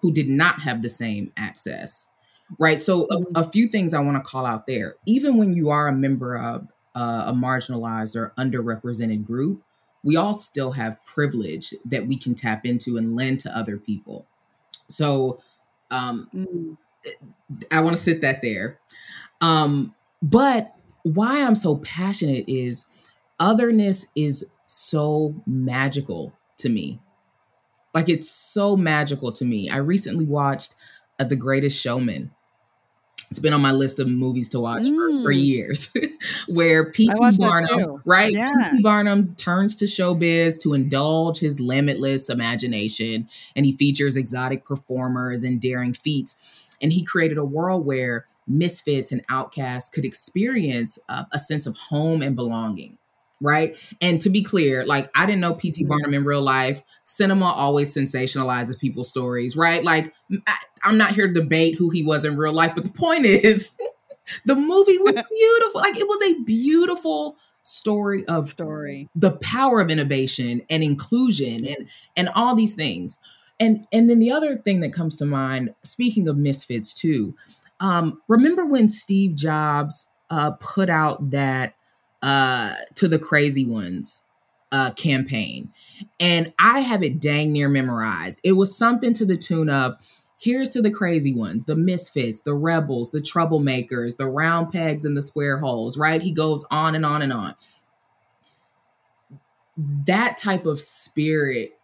[0.00, 2.08] who did not have the same access.
[2.58, 2.80] Right.
[2.80, 3.36] So, mm-hmm.
[3.36, 4.96] a, a, few things I want to call out there.
[5.06, 9.62] Even when you are a member of uh, a marginalized or underrepresented group,
[10.02, 14.26] we all still have privilege that we can tap into and lend to other people.
[14.88, 15.40] So,
[15.90, 16.76] um, mm.
[17.70, 18.78] I want to sit that there.
[19.40, 22.86] Um, but why I'm so passionate is
[23.38, 27.00] otherness is so magical to me.
[27.94, 29.68] Like it's so magical to me.
[29.70, 30.74] I recently watched
[31.18, 32.30] uh, The Greatest Showman.
[33.30, 34.94] It's been on my list of movies to watch mm.
[34.94, 35.44] for, for, mm.
[35.44, 35.92] years,
[36.48, 37.14] where P.T.
[37.38, 38.32] Barnum, right?
[38.32, 38.70] Yeah.
[38.70, 38.82] P.T.
[38.82, 45.60] Barnum turns to showbiz to indulge his limitless imagination, and he features exotic performers and
[45.60, 46.68] daring feats.
[46.82, 51.76] And he created a world where misfits and outcasts could experience uh, a sense of
[51.76, 52.98] home and belonging
[53.40, 53.76] right?
[54.00, 55.82] And to be clear, like I didn't know P.T.
[55.82, 55.88] Mm-hmm.
[55.88, 56.82] Barnum in real life.
[57.04, 59.82] Cinema always sensationalizes people's stories, right?
[59.82, 60.14] Like
[60.46, 63.24] I, am not here to debate who he was in real life, but the point
[63.26, 63.76] is,
[64.44, 65.80] the movie was beautiful.
[65.80, 71.88] Like it was a beautiful story of story, the power of innovation and inclusion, and
[72.16, 73.18] and all these things.
[73.58, 77.34] And and then the other thing that comes to mind, speaking of misfits too,
[77.80, 81.74] um, remember when Steve Jobs uh, put out that
[82.22, 84.24] uh, to the crazy ones
[84.72, 85.72] uh, campaign.
[86.18, 88.40] And I have it dang near memorized.
[88.44, 89.96] It was something to the tune of
[90.38, 95.16] here's to the crazy ones, the misfits, the rebels, the troublemakers, the round pegs and
[95.16, 96.22] the square holes, right?
[96.22, 97.54] He goes on and on and on.
[99.76, 101.78] That type of spirit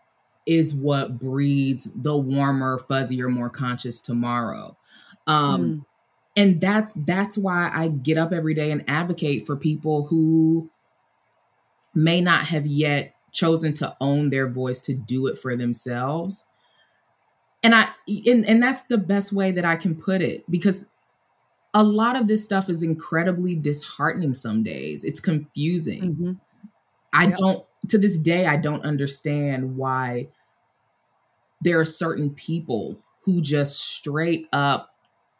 [0.46, 4.76] is what breeds the warmer, fuzzier, more conscious tomorrow.
[5.26, 5.84] Um, mm
[6.36, 10.70] and that's that's why i get up every day and advocate for people who
[11.94, 16.44] may not have yet chosen to own their voice to do it for themselves
[17.62, 17.88] and i
[18.26, 20.86] and, and that's the best way that i can put it because
[21.74, 26.32] a lot of this stuff is incredibly disheartening some days it's confusing mm-hmm.
[27.12, 27.38] i yep.
[27.38, 30.28] don't to this day i don't understand why
[31.60, 34.95] there are certain people who just straight up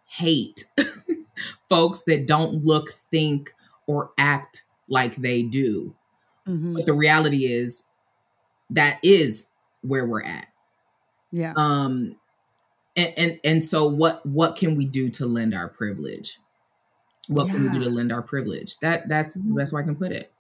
[0.07, 0.65] hate
[1.69, 3.55] folks that don't look, think,
[3.87, 5.95] or act like they do.
[6.47, 6.75] Mm-hmm.
[6.75, 7.85] But the reality is
[8.71, 9.47] that is
[9.83, 10.49] where we're at.
[11.33, 11.53] Yeah.
[11.57, 12.17] Um
[12.97, 16.39] and and and so what what can we do to lend our privilege?
[17.29, 17.55] What yeah.
[17.55, 18.77] can we do to lend our privilege?
[18.79, 20.33] That that's the best way I can put it.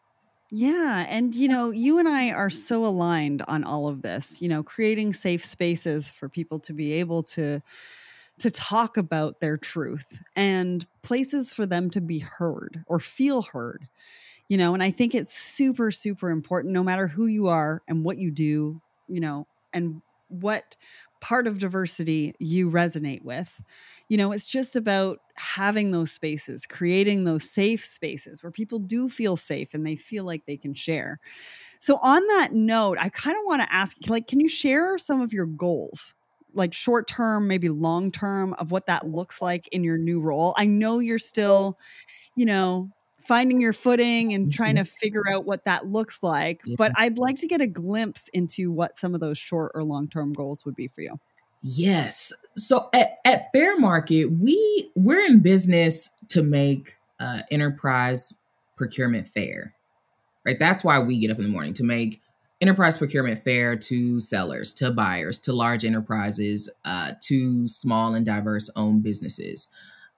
[0.50, 1.04] Yeah.
[1.08, 4.62] And, you know, you and I are so aligned on all of this, you know,
[4.62, 7.60] creating safe spaces for people to be able to
[8.38, 13.88] to talk about their truth and places for them to be heard or feel heard.
[14.48, 18.04] You know, and I think it's super, super important no matter who you are and
[18.04, 20.76] what you do, you know, and what
[21.20, 23.60] part of diversity you resonate with.
[24.08, 29.08] You know, it's just about having those spaces, creating those safe spaces where people do
[29.08, 31.18] feel safe and they feel like they can share.
[31.78, 35.20] So, on that note, I kind of want to ask like, can you share some
[35.20, 36.15] of your goals
[36.56, 40.54] like short term, maybe long term of what that looks like in your new role?
[40.56, 41.78] I know you're still,
[42.36, 42.90] you know,
[43.26, 44.84] finding your footing and trying mm-hmm.
[44.84, 46.76] to figure out what that looks like, yeah.
[46.78, 50.06] but I'd like to get a glimpse into what some of those short or long
[50.08, 51.18] term goals would be for you.
[51.62, 52.32] Yes.
[52.56, 58.34] So at, at Fairmarkit, we we're in business to make uh, enterprise
[58.76, 59.74] procurement fair,
[60.44, 60.58] right?
[60.58, 62.20] That's why we get up in the morning to make
[62.60, 68.70] enterprise procurement fair to sellers, to buyers, to large enterprises, uh, to small and diverse
[68.76, 69.68] owned businesses.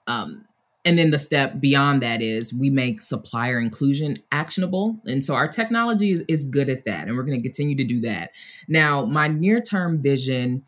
[0.07, 0.45] Um,
[0.85, 4.99] and then the step beyond that is we make supplier inclusion actionable.
[5.05, 7.09] And so our technology is, is good at that.
[7.09, 8.31] And we're going to continue to do that.
[8.69, 10.65] Now, my near term vision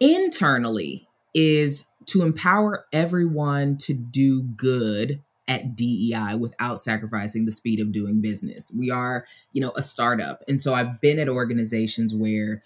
[0.00, 7.92] internally is to empower everyone to do good at DEI without sacrificing the speed of
[7.92, 8.72] doing business.
[8.76, 10.42] We are, you know, a startup.
[10.48, 12.62] And so I've been at organizations where,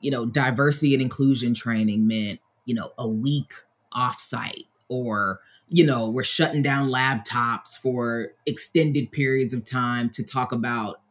[0.00, 3.52] you know, diversity and inclusion training meant, you know, a week
[3.94, 10.52] offsite or, you know, we're shutting down laptops for extended periods of time to talk
[10.52, 11.02] about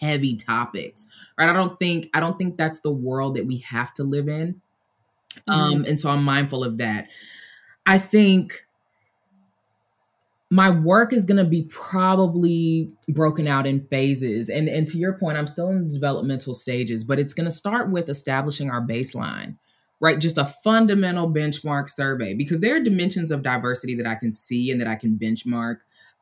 [0.00, 1.08] heavy topics.
[1.36, 1.48] Right?
[1.48, 4.60] I don't think I don't think that's the world that we have to live in.
[5.48, 5.50] Mm-hmm.
[5.50, 7.08] Um and so I'm mindful of that.
[7.84, 8.64] I think
[10.52, 14.50] my work is going to be probably broken out in phases.
[14.50, 17.50] And and to your point i'm still in the developmental stages but it's going to
[17.50, 19.56] start with establishing our baseline
[20.00, 20.18] right?
[20.18, 24.70] Just a fundamental benchmark survey because there are dimensions of diversity that i can see
[24.70, 25.76] and that i can benchmark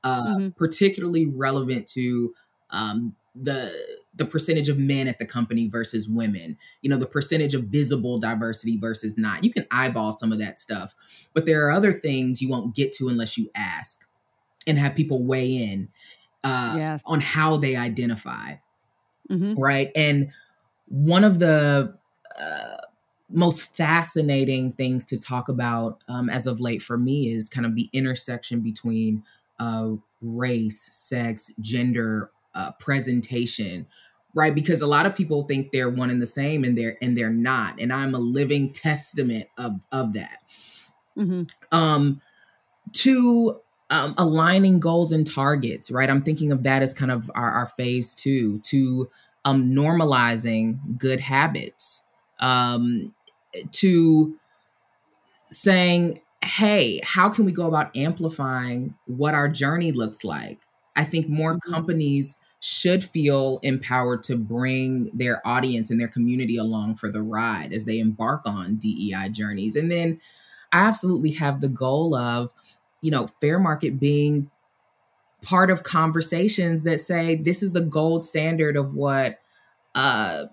[0.04, 0.48] uh, mm-hmm.
[0.50, 2.32] particularly relevant to
[2.70, 3.72] um, the
[4.14, 6.56] the percentage of men at the company versus women.
[6.82, 9.44] You know the percentage of visible diversity versus not.
[9.44, 10.94] You can eyeball some of that stuff
[11.32, 14.06] but there are other things you won't get to unless you ask
[14.70, 15.88] and have people weigh in
[16.44, 17.02] uh, yes.
[17.06, 18.54] on how they identify
[19.30, 19.54] mm-hmm.
[19.60, 20.30] right and
[20.88, 21.94] one of the
[22.40, 22.76] uh,
[23.32, 27.74] most fascinating things to talk about um, as of late for me is kind of
[27.74, 29.22] the intersection between
[29.58, 29.90] uh,
[30.20, 33.86] race, sex, gender, uh, presentation,
[34.34, 34.54] right?
[34.54, 37.30] Because a lot of people think they're one and the same, and they're and they're
[37.30, 37.80] not.
[37.80, 40.38] And I'm a living testament of of that.
[41.16, 41.42] Mm-hmm.
[41.70, 42.20] Um,
[42.92, 43.60] to
[43.90, 46.08] um, aligning goals and targets, right?
[46.08, 49.10] I'm thinking of that as kind of our, our phase two to
[49.44, 52.02] um, normalizing good habits,
[52.38, 53.12] um,
[53.72, 54.36] to
[55.50, 60.60] saying, hey, how can we go about amplifying what our journey looks like?
[60.94, 61.72] I think more mm-hmm.
[61.72, 67.72] companies should feel empowered to bring their audience and their community along for the ride
[67.72, 69.76] as they embark on DEI journeys.
[69.76, 70.20] And then
[70.70, 72.52] I absolutely have the goal of,
[73.00, 74.50] you know, Fairmarkit being
[75.42, 79.38] part of conversations that say this is the gold standard of what
[79.94, 80.44] uh,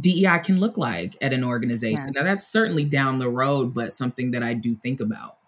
[0.00, 2.10] DEI can look like at an organization.
[2.14, 2.22] Yeah.
[2.22, 5.38] Now, that's certainly down the road, but something that I do think about.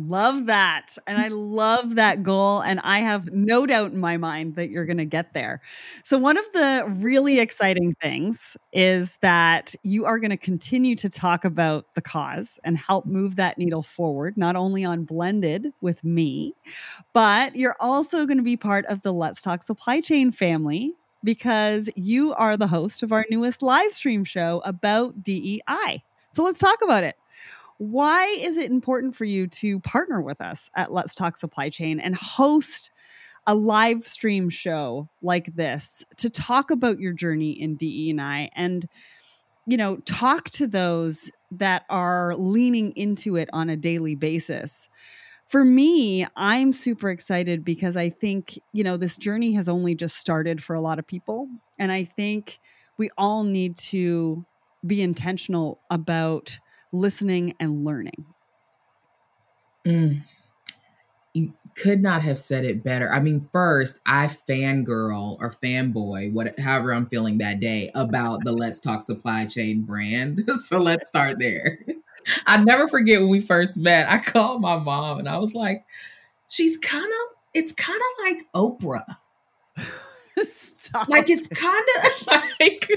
[0.00, 0.96] Love that.
[1.08, 2.60] And I love that goal.
[2.62, 5.60] And I have no doubt in my mind that you're going to get there.
[6.04, 11.08] So, one of the really exciting things is that you are going to continue to
[11.08, 16.04] talk about the cause and help move that needle forward, not only on Blended with
[16.04, 16.54] me,
[17.12, 20.94] but you're also going to be part of the Let's Talk Supply Chain family
[21.24, 26.04] because you are the host of our newest live stream show about DEI.
[26.34, 27.16] So, let's talk about it.
[27.78, 32.00] Why is it important for you to partner with us at Let's Talk Supply Chain
[32.00, 32.90] and host
[33.46, 38.88] a live stream show like this to talk about your journey in DE&I and
[39.66, 44.88] you know talk to those that are leaning into it on a daily basis?
[45.46, 50.16] For me, I'm super excited because I think, you know, this journey has only just
[50.16, 51.48] started for a lot of people
[51.78, 52.58] and I think
[52.98, 54.44] we all need to
[54.84, 56.58] be intentional about
[56.92, 58.26] listening and learning.
[59.84, 60.22] Mm.
[61.34, 63.12] You could not have said it better.
[63.12, 68.52] I mean, first, I fangirl or fanboy, what however I'm feeling that day about the
[68.52, 70.48] Let's Talk Supply Chain brand.
[70.64, 71.78] so let's start there.
[72.46, 74.08] I never forget when we first met.
[74.08, 75.84] I called my mom and I was like,
[76.48, 79.16] she's kind of, it's kind of like Oprah.
[81.08, 82.26] Like it's kind of
[82.60, 82.88] like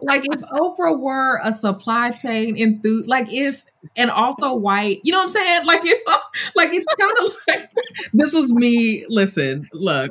[0.00, 3.64] like if Oprah were a supply chain enthusiast, like if
[3.96, 5.66] and also white, you know what I'm saying?
[5.66, 6.18] Like you know,
[6.54, 7.70] like it's kind of like
[8.12, 9.04] this was me.
[9.08, 10.10] Listen, look,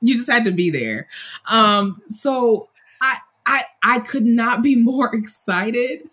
[0.00, 1.06] you just had to be there.
[1.50, 2.68] Um, so
[3.00, 6.08] I I I could not be more excited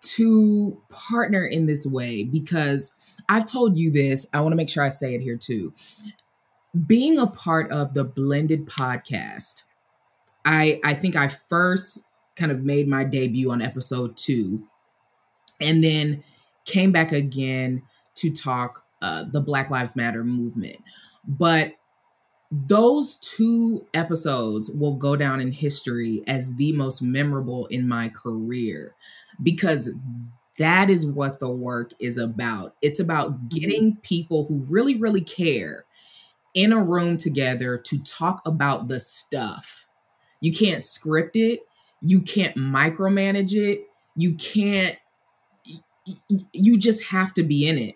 [0.00, 2.94] to partner in this way because
[3.28, 4.26] I've told you this.
[4.32, 5.72] I want to make sure I say it here too
[6.86, 9.62] being a part of the blended podcast
[10.44, 11.98] i i think i first
[12.36, 14.66] kind of made my debut on episode two
[15.60, 16.22] and then
[16.64, 17.82] came back again
[18.14, 20.76] to talk uh, the black lives matter movement
[21.26, 21.72] but
[22.50, 28.94] those two episodes will go down in history as the most memorable in my career
[29.42, 29.90] because
[30.58, 32.74] that is what the work is about.
[32.82, 33.48] It's about mm-hmm.
[33.48, 35.84] getting people who really, really care
[36.54, 39.86] in a room together to talk about the stuff.
[40.40, 41.60] You can't script it,
[42.00, 43.82] you can't micromanage it,
[44.16, 44.96] you can't,
[46.52, 47.94] you just have to be in it.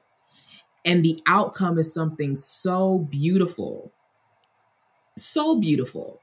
[0.84, 3.92] And the outcome is something so beautiful.
[5.16, 6.20] So beautiful.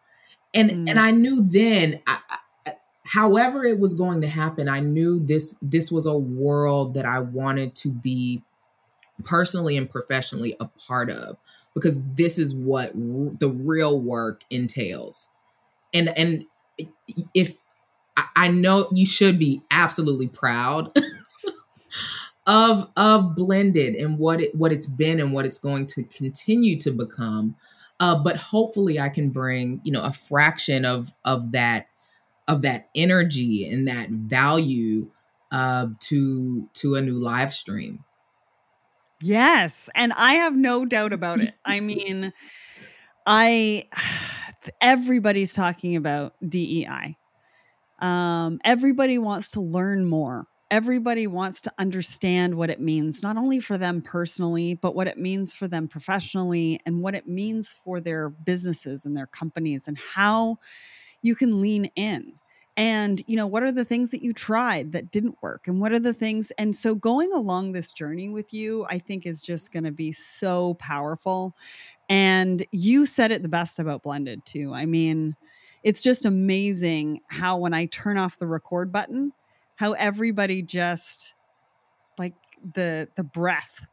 [0.54, 0.90] And mm.
[0.90, 2.20] and I knew then I,
[2.66, 2.74] I,
[3.06, 7.20] however it was going to happen, I knew this this was a world that I
[7.20, 8.44] wanted to be
[9.24, 11.38] personally and professionally a part of
[11.80, 15.30] because this is what the real work entails.
[15.94, 16.46] And and
[17.34, 17.56] if
[18.36, 20.92] I know you should be absolutely proud
[22.48, 26.78] of of blended and what it what it's been and what it's going to continue
[26.80, 27.56] to become.
[28.00, 31.88] Uh, but hopefully I can bring, you know, a fraction of of that
[32.48, 35.12] of that energy and that value
[35.52, 38.04] uh, to to a new live stream.
[39.22, 41.54] Yes, and I have no doubt about it.
[41.66, 42.34] I mean,
[43.26, 43.86] I
[44.82, 47.18] everybody's talking about DEI.
[48.00, 53.60] Um, everybody wants to learn more everybody wants to understand what it means, not only
[53.60, 58.00] for them personally, but what it means for them professionally and what it means for
[58.00, 60.58] their businesses and their companies and how
[61.22, 62.34] you can lean in.
[62.80, 65.68] And, you know, what are the things that you tried that didn't work?
[65.68, 66.50] And what are the things?
[66.52, 70.14] And so going along this journey with you, I think is just going to be
[70.14, 71.58] so powerful.
[72.08, 74.74] And you said it the best about Blended, too.
[74.74, 75.36] I mean,
[75.84, 79.34] it's just amazing how when I turn off the record button,
[79.76, 81.36] how everybody just
[82.18, 82.36] like
[82.74, 83.86] the the breath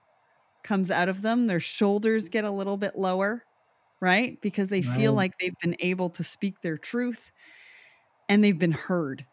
[0.62, 3.44] comes out of them their shoulders get a little bit lower
[4.00, 4.96] right because they right.
[4.96, 7.30] feel like they've been able to speak their truth
[8.28, 9.24] and they've been heard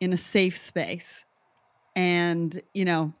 [0.00, 1.24] in a safe space
[1.94, 3.12] and you know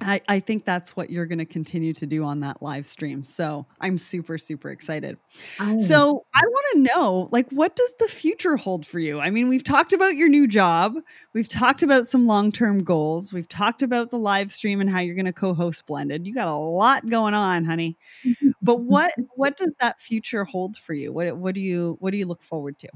[0.00, 3.24] I, I think that's what you're going to continue to do on that live stream.
[3.24, 5.16] So I'm super, super excited.
[5.58, 5.78] Oh.
[5.78, 9.20] So I want to know, like, what does the future hold for you?
[9.20, 10.96] I mean, we've talked about your new job,
[11.32, 15.00] we've talked about some long term goals, we've talked about the live stream and how
[15.00, 16.26] you're going to co host Blended.
[16.26, 17.96] You got a lot going on, honey.
[18.62, 21.10] but what what does that future hold for you?
[21.10, 22.88] What what do you what do you look forward to?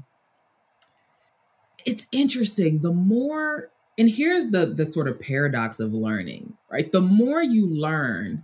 [1.85, 2.81] It's interesting.
[2.81, 7.67] The more and here's the the sort of paradox of learning right the more you
[7.67, 8.43] learn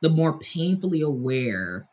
[0.00, 1.88] the more painfully aware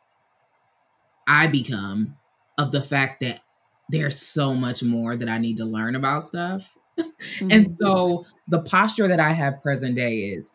[1.28, 2.16] i become
[2.58, 3.42] of the fact that
[3.90, 7.48] there's so much more that i need to learn about stuff mm-hmm.
[7.52, 10.52] and so the posture that i have present day is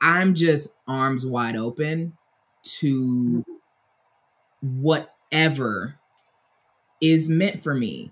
[0.00, 2.16] i'm just arms wide open
[2.62, 3.44] to
[4.62, 5.96] whatever
[7.00, 8.10] is meant for me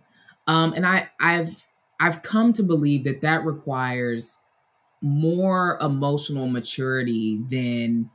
[0.49, 1.65] um and i i've
[2.01, 4.39] I've come to believe that that requires
[5.01, 8.11] more emotional maturity than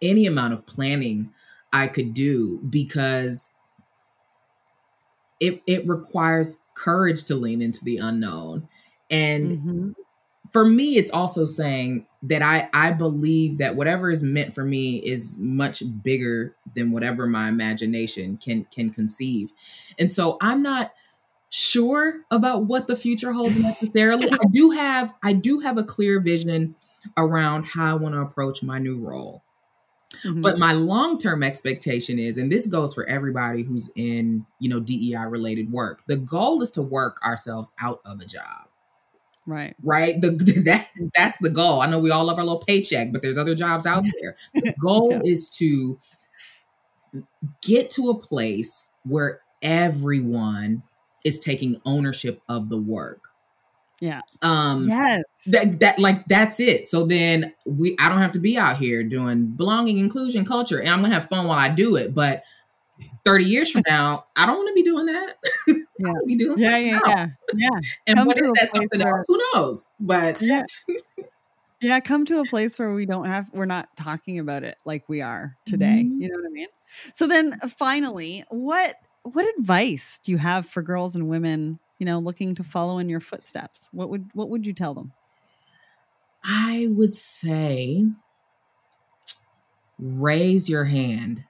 [0.00, 1.30] any amount of planning
[1.72, 3.50] I could do because
[5.40, 8.68] it it requires courage to lean into the unknown.
[9.10, 9.90] And mm-hmm.
[10.52, 14.96] for me it's also saying that I I believe that whatever is meant for me
[14.96, 19.50] is much bigger than whatever my imagination can can conceive.
[19.98, 20.92] And so I'm not
[21.50, 24.30] sure about what the future holds necessarily.
[24.30, 26.74] I do have I do have a clear vision
[27.16, 29.42] around how I want to approach my new role.
[30.24, 30.40] Mm-hmm.
[30.40, 35.26] But my long-term expectation is and this goes for everybody who's in, you know, DEI
[35.28, 36.02] related work.
[36.06, 38.68] The goal is to work ourselves out of a job.
[39.46, 39.74] Right.
[39.82, 40.20] Right.
[40.20, 40.30] The
[40.66, 41.80] that that's the goal.
[41.80, 44.36] I know we all love our little paycheck, but there's other jobs out there.
[44.54, 45.20] The goal yeah.
[45.24, 45.98] is to
[47.62, 50.82] get to a place where everyone
[51.24, 53.28] is taking ownership of the work.
[54.00, 54.20] Yeah.
[54.42, 55.24] Um yes.
[55.46, 56.86] That that like that's it.
[56.86, 60.88] So then we I don't have to be out here doing belonging, inclusion, culture, and
[60.88, 62.14] I'm gonna have fun while I do it.
[62.14, 62.44] But
[63.24, 65.36] 30 years from now, I don't want to be doing that.
[66.00, 66.12] Yeah.
[66.24, 67.68] be doing yeah, yeah, yeah, yeah.
[68.06, 69.24] And come what is that something where, else?
[69.26, 69.88] Who knows?
[69.98, 70.62] But yeah.
[71.80, 75.08] yeah, come to a place where we don't have we're not talking about it like
[75.08, 76.04] we are today.
[76.04, 76.20] Mm-hmm.
[76.20, 76.68] You know what I mean?
[77.14, 82.06] So then uh, finally, what what advice do you have for girls and women, you
[82.06, 83.88] know, looking to follow in your footsteps?
[83.92, 85.12] What would what would you tell them?
[86.44, 88.06] I would say
[89.98, 91.44] raise your hand.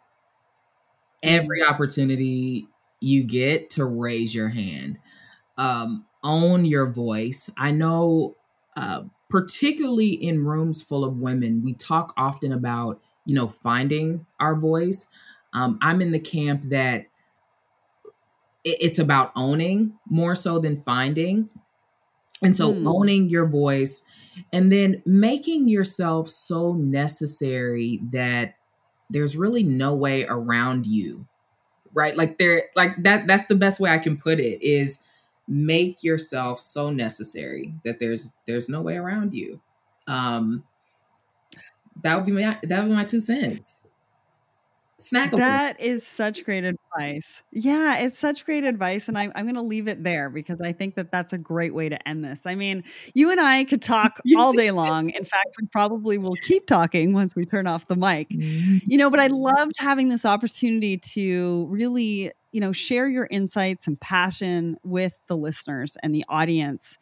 [1.22, 1.68] Every mm.
[1.68, 2.68] opportunity
[3.00, 4.98] you get to raise your hand.
[5.56, 7.50] Um, own your voice.
[7.56, 8.36] I know,
[8.76, 14.54] uh, particularly in rooms full of women, we talk often about, you know, finding our
[14.54, 15.06] voice.
[15.52, 17.06] Um, I'm in the camp that
[18.80, 21.48] it's about owning more so than finding.
[22.42, 22.86] And so mm.
[22.86, 24.02] owning your voice
[24.52, 28.54] and then making yourself so necessary that
[29.10, 31.26] there's really no way around you.
[31.92, 32.16] Right?
[32.16, 35.00] Like there like that that's the best way I can put it is
[35.48, 39.60] make yourself so necessary that there's there's no way around you.
[40.06, 40.64] Um
[42.02, 43.78] that would be my that would be my two cents
[45.00, 45.38] snackable.
[45.38, 47.42] That is such great advice.
[47.52, 49.08] Yeah, it's such great advice.
[49.08, 51.74] And I, I'm going to leave it there because I think that that's a great
[51.74, 52.46] way to end this.
[52.46, 52.84] I mean,
[53.14, 55.10] you and I could talk all day long.
[55.10, 58.30] In fact, we probably will keep talking once we turn off the mic.
[58.30, 58.78] Mm-hmm.
[58.86, 63.86] You know, but I loved having this opportunity to really you know share your insights
[63.86, 66.96] and passion with the listeners and the audience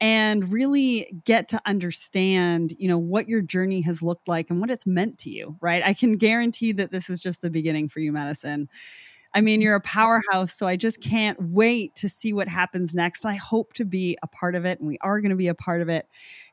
[0.00, 4.70] and really get to understand you know what your journey has looked like and what
[4.70, 5.82] it's meant to you right?
[5.84, 8.68] I can guarantee that this is just the beginning for you madison.
[9.34, 13.26] I mean you're a powerhouse so i just can't wait to see what happens next
[13.26, 15.54] i hope to be a part of it and we are going to be a
[15.54, 16.06] part of it.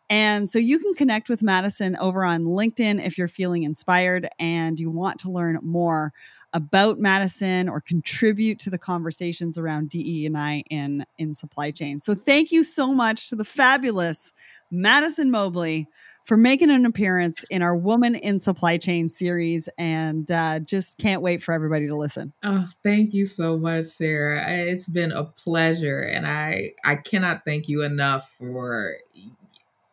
[0.10, 4.80] And so you can connect with madison over on linkedin if you're feeling inspired and
[4.80, 6.14] you want to learn more
[6.56, 12.00] about Madison or contribute to the conversations around DE and I in in supply chain.
[12.00, 14.32] So thank you so much to the fabulous
[14.72, 15.90] Madison Mobley
[16.24, 21.22] for making an appearance in our Woman in Supply Chain series and uh, just can't
[21.22, 22.34] wait for everybody to listen.
[22.42, 24.44] Oh, thank you so much, Sarah.
[24.48, 28.96] It's been a pleasure and I I cannot thank you enough for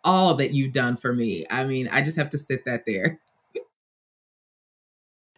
[0.05, 1.45] all that you've done for me.
[1.51, 3.21] I mean, I just have to sit that there.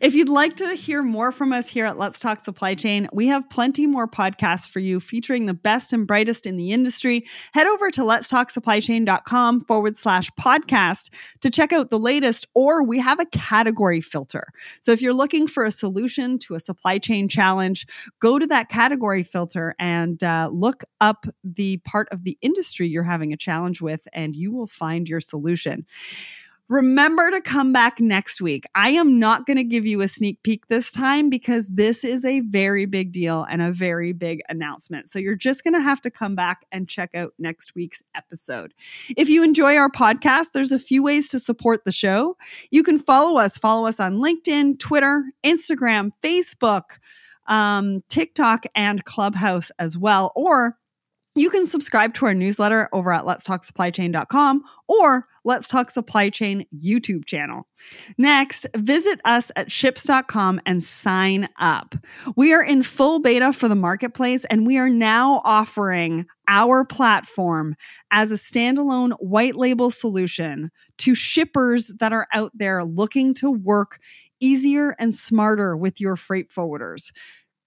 [0.00, 3.28] If you'd like to hear more from us here at Let's Talk Supply Chain, we
[3.28, 7.26] have plenty more podcasts for you featuring the best and brightest in the industry.
[7.52, 11.10] Head over to letstalksupplychain.com forward slash podcast
[11.42, 14.48] to check out the latest, or we have a category filter.
[14.80, 17.86] So if you're looking for a solution to a supply chain challenge,
[18.18, 23.04] go to that category filter and uh, look up the part of the industry you're
[23.04, 25.86] having a challenge with, and you will find your solution.
[26.68, 28.64] Remember to come back next week.
[28.74, 32.24] I am not going to give you a sneak peek this time because this is
[32.24, 35.10] a very big deal and a very big announcement.
[35.10, 38.72] So you're just going to have to come back and check out next week's episode.
[39.14, 42.38] If you enjoy our podcast, there's a few ways to support the show.
[42.70, 46.98] You can follow us, follow us on LinkedIn, Twitter, Instagram, Facebook,
[47.46, 50.32] um, TikTok, and Clubhouse as well.
[50.34, 50.78] Or
[51.34, 57.26] you can subscribe to our newsletter over at letstalksupplychain.com or Let's Talk Supply Chain YouTube
[57.26, 57.66] channel.
[58.16, 61.94] Next, visit us at shipz.com and sign up.
[62.36, 67.74] We are in full beta for the marketplace and we are now offering our platform
[68.10, 73.98] as a standalone white label solution to shippers that are out there looking to work
[74.40, 77.12] easier and smarter with your freight forwarders.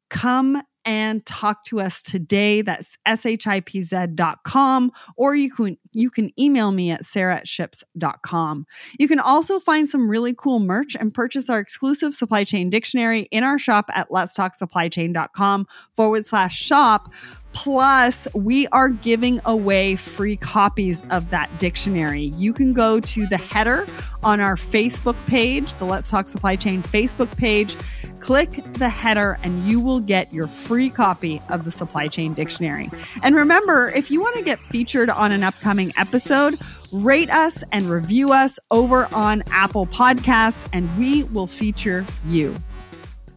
[0.09, 2.61] Come and talk to us today.
[2.61, 8.65] That's shipz.com, or you can you can email me at sarah at shipz.com.
[8.99, 13.21] You can also find some really cool merch and purchase our exclusive supply chain dictionary
[13.31, 17.13] in our shop at letstalksupplychain.com forward slash shop.
[17.53, 22.25] Plus, we are giving away free copies of that dictionary.
[22.37, 23.87] You can go to the header
[24.21, 27.75] on our Facebook page, the Let's Talk Supply Chain Facebook page.
[28.19, 32.91] Click the header, and you will get your free copy of the Supply Chain Dictionary.
[33.23, 36.59] And remember, if you want to get featured on an upcoming episode,
[36.91, 42.55] rate us and review us over on Apple Podcasts, and we will feature you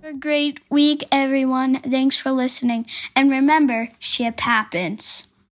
[0.03, 1.80] Have a great week, everyone.
[1.82, 2.86] Thanks for listening.
[3.14, 5.30] And remember, ship happens.